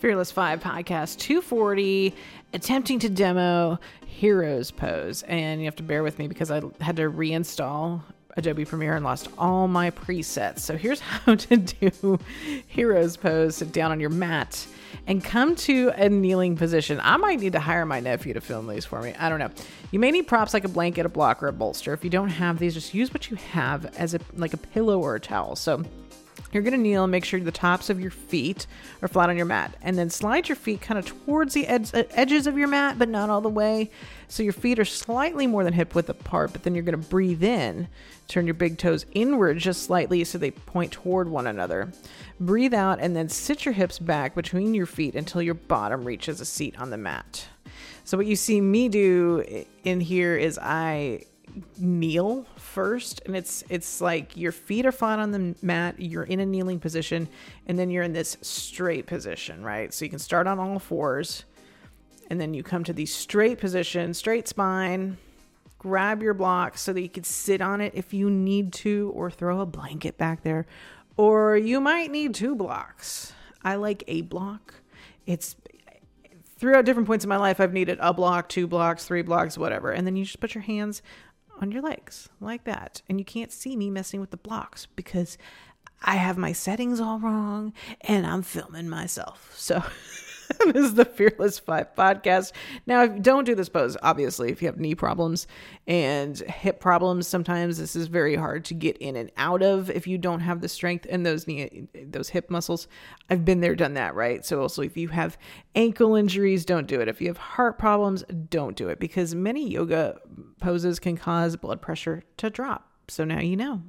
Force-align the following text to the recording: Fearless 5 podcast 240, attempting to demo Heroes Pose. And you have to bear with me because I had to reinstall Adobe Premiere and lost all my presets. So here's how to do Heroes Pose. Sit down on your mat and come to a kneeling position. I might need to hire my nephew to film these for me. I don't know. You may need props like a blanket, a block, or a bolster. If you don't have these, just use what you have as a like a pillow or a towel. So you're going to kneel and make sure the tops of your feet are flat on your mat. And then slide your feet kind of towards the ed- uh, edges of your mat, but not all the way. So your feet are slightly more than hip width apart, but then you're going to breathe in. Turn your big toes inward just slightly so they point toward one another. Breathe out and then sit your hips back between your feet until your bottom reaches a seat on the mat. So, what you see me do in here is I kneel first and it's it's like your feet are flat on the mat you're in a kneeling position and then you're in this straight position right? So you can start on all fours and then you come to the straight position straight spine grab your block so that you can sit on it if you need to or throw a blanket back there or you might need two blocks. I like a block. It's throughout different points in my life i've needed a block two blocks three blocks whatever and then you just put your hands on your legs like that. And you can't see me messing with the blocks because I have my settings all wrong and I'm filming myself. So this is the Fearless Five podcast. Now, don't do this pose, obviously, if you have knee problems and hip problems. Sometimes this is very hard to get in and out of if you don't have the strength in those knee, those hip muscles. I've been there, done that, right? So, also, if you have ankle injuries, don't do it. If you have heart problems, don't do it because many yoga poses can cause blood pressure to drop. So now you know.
Fearless 0.00 0.30
5 0.30 0.60
podcast 0.60 1.18
240, 1.18 2.14
attempting 2.54 2.98
to 3.00 3.10
demo 3.10 3.78
Heroes 4.06 4.70
Pose. 4.70 5.22
And 5.24 5.60
you 5.60 5.66
have 5.66 5.76
to 5.76 5.82
bear 5.82 6.02
with 6.02 6.18
me 6.18 6.26
because 6.26 6.50
I 6.50 6.62
had 6.80 6.96
to 6.96 7.10
reinstall 7.10 8.00
Adobe 8.34 8.64
Premiere 8.64 8.96
and 8.96 9.04
lost 9.04 9.28
all 9.36 9.68
my 9.68 9.90
presets. 9.90 10.60
So 10.60 10.78
here's 10.78 11.00
how 11.00 11.34
to 11.34 11.56
do 11.58 12.18
Heroes 12.66 13.18
Pose. 13.18 13.56
Sit 13.56 13.72
down 13.72 13.90
on 13.90 14.00
your 14.00 14.08
mat 14.08 14.66
and 15.06 15.22
come 15.22 15.54
to 15.56 15.90
a 15.94 16.08
kneeling 16.08 16.56
position. 16.56 16.98
I 17.02 17.18
might 17.18 17.40
need 17.40 17.52
to 17.52 17.60
hire 17.60 17.84
my 17.84 18.00
nephew 18.00 18.32
to 18.32 18.40
film 18.40 18.68
these 18.68 18.86
for 18.86 19.02
me. 19.02 19.14
I 19.18 19.28
don't 19.28 19.38
know. 19.38 19.50
You 19.90 19.98
may 19.98 20.10
need 20.10 20.26
props 20.26 20.54
like 20.54 20.64
a 20.64 20.68
blanket, 20.68 21.04
a 21.04 21.10
block, 21.10 21.42
or 21.42 21.48
a 21.48 21.52
bolster. 21.52 21.92
If 21.92 22.04
you 22.04 22.10
don't 22.10 22.30
have 22.30 22.58
these, 22.58 22.72
just 22.72 22.94
use 22.94 23.12
what 23.12 23.30
you 23.30 23.36
have 23.36 23.94
as 23.96 24.14
a 24.14 24.20
like 24.34 24.54
a 24.54 24.58
pillow 24.58 24.98
or 24.98 25.14
a 25.14 25.20
towel. 25.20 25.56
So 25.56 25.84
you're 26.52 26.62
going 26.62 26.72
to 26.72 26.78
kneel 26.78 27.04
and 27.04 27.10
make 27.10 27.24
sure 27.24 27.38
the 27.40 27.52
tops 27.52 27.90
of 27.90 28.00
your 28.00 28.10
feet 28.10 28.66
are 29.02 29.08
flat 29.08 29.30
on 29.30 29.36
your 29.36 29.46
mat. 29.46 29.76
And 29.82 29.96
then 29.96 30.10
slide 30.10 30.48
your 30.48 30.56
feet 30.56 30.80
kind 30.80 30.98
of 30.98 31.06
towards 31.06 31.54
the 31.54 31.66
ed- 31.66 31.90
uh, 31.94 32.04
edges 32.10 32.46
of 32.46 32.58
your 32.58 32.68
mat, 32.68 32.98
but 32.98 33.08
not 33.08 33.30
all 33.30 33.40
the 33.40 33.48
way. 33.48 33.90
So 34.28 34.42
your 34.42 34.52
feet 34.52 34.78
are 34.78 34.84
slightly 34.84 35.46
more 35.46 35.64
than 35.64 35.72
hip 35.72 35.94
width 35.94 36.08
apart, 36.08 36.52
but 36.52 36.62
then 36.62 36.74
you're 36.74 36.84
going 36.84 37.00
to 37.00 37.08
breathe 37.08 37.42
in. 37.42 37.88
Turn 38.28 38.46
your 38.46 38.54
big 38.54 38.78
toes 38.78 39.06
inward 39.12 39.58
just 39.58 39.82
slightly 39.82 40.22
so 40.24 40.38
they 40.38 40.50
point 40.50 40.92
toward 40.92 41.28
one 41.28 41.46
another. 41.46 41.92
Breathe 42.38 42.74
out 42.74 43.00
and 43.00 43.14
then 43.14 43.28
sit 43.28 43.64
your 43.64 43.74
hips 43.74 43.98
back 43.98 44.34
between 44.34 44.74
your 44.74 44.86
feet 44.86 45.14
until 45.14 45.42
your 45.42 45.54
bottom 45.54 46.04
reaches 46.04 46.40
a 46.40 46.44
seat 46.44 46.80
on 46.80 46.90
the 46.90 46.96
mat. 46.96 47.46
So, 48.04 48.16
what 48.16 48.26
you 48.26 48.36
see 48.36 48.60
me 48.60 48.88
do 48.88 49.64
in 49.84 50.00
here 50.00 50.36
is 50.36 50.58
I 50.60 51.24
kneel 51.78 52.46
first 52.56 53.22
and 53.26 53.36
it's 53.36 53.64
it's 53.68 54.00
like 54.00 54.36
your 54.36 54.52
feet 54.52 54.86
are 54.86 54.92
flat 54.92 55.18
on 55.18 55.30
the 55.30 55.54
mat 55.62 55.94
you're 55.98 56.24
in 56.24 56.40
a 56.40 56.46
kneeling 56.46 56.78
position 56.78 57.28
and 57.66 57.78
then 57.78 57.90
you're 57.90 58.02
in 58.02 58.12
this 58.12 58.36
straight 58.42 59.06
position 59.06 59.62
right? 59.62 59.92
So 59.92 60.04
you 60.04 60.10
can 60.10 60.18
start 60.18 60.46
on 60.46 60.58
all 60.58 60.78
fours 60.78 61.44
and 62.28 62.40
then 62.40 62.54
you 62.54 62.62
come 62.62 62.84
to 62.84 62.92
the 62.92 63.06
straight 63.06 63.58
position 63.58 64.14
straight 64.14 64.48
spine 64.48 65.16
grab 65.78 66.22
your 66.22 66.34
block 66.34 66.76
so 66.76 66.92
that 66.92 67.00
you 67.00 67.08
can 67.08 67.24
sit 67.24 67.60
on 67.60 67.80
it 67.80 67.92
if 67.94 68.12
you 68.12 68.28
need 68.28 68.72
to 68.72 69.10
or 69.14 69.30
throw 69.30 69.60
a 69.60 69.66
blanket 69.66 70.18
back 70.18 70.42
there 70.42 70.66
or 71.16 71.54
you 71.54 71.80
might 71.82 72.10
need 72.10 72.34
two 72.34 72.54
blocks. 72.54 73.34
I 73.62 73.74
like 73.74 74.04
a 74.08 74.22
block. 74.22 74.74
It's 75.26 75.54
throughout 76.56 76.86
different 76.86 77.06
points 77.06 77.24
in 77.24 77.28
my 77.30 77.38
life 77.38 77.58
i've 77.58 77.72
needed 77.72 77.96
a 78.02 78.12
block 78.12 78.46
two 78.46 78.66
blocks 78.66 79.06
three 79.06 79.22
blocks 79.22 79.56
whatever 79.56 79.92
and 79.92 80.06
then 80.06 80.14
you 80.14 80.26
just 80.26 80.40
put 80.40 80.54
your 80.54 80.60
hands 80.60 81.00
on 81.60 81.70
your 81.70 81.82
legs 81.82 82.28
like 82.40 82.64
that. 82.64 83.02
And 83.08 83.18
you 83.18 83.24
can't 83.24 83.52
see 83.52 83.76
me 83.76 83.90
messing 83.90 84.20
with 84.20 84.30
the 84.30 84.36
blocks 84.36 84.86
because 84.96 85.38
I 86.02 86.16
have 86.16 86.38
my 86.38 86.52
settings 86.52 87.00
all 87.00 87.18
wrong 87.18 87.72
and 88.00 88.26
I'm 88.26 88.42
filming 88.42 88.88
myself. 88.88 89.52
So 89.56 89.82
this 90.66 90.84
is 90.84 90.94
the 90.94 91.04
Fearless 91.04 91.58
Five 91.58 91.94
podcast. 91.94 92.52
Now, 92.86 93.06
don't 93.06 93.44
do 93.44 93.54
this 93.54 93.68
pose, 93.68 93.96
obviously, 94.02 94.50
if 94.50 94.60
you 94.60 94.66
have 94.66 94.78
knee 94.78 94.94
problems 94.94 95.46
and 95.86 96.36
hip 96.38 96.80
problems. 96.80 97.26
Sometimes 97.26 97.78
this 97.78 97.94
is 97.94 98.08
very 98.08 98.34
hard 98.34 98.64
to 98.66 98.74
get 98.74 98.96
in 98.98 99.16
and 99.16 99.30
out 99.36 99.62
of 99.62 99.90
if 99.90 100.06
you 100.06 100.18
don't 100.18 100.40
have 100.40 100.60
the 100.60 100.68
strength 100.68 101.06
in 101.06 101.22
those 101.22 101.46
knee, 101.46 101.88
those 101.94 102.30
hip 102.30 102.50
muscles. 102.50 102.88
I've 103.28 103.44
been 103.44 103.60
there, 103.60 103.76
done 103.76 103.94
that, 103.94 104.14
right? 104.14 104.44
So, 104.44 104.60
also, 104.60 104.82
if 104.82 104.96
you 104.96 105.08
have 105.08 105.38
ankle 105.74 106.16
injuries, 106.16 106.64
don't 106.64 106.86
do 106.86 107.00
it. 107.00 107.08
If 107.08 107.20
you 107.20 107.28
have 107.28 107.38
heart 107.38 107.78
problems, 107.78 108.24
don't 108.48 108.76
do 108.76 108.88
it 108.88 108.98
because 108.98 109.34
many 109.34 109.68
yoga 109.68 110.18
poses 110.60 110.98
can 110.98 111.16
cause 111.16 111.56
blood 111.56 111.80
pressure 111.80 112.24
to 112.38 112.50
drop. 112.50 112.88
So 113.08 113.24
now 113.24 113.40
you 113.40 113.56
know. 113.56 113.82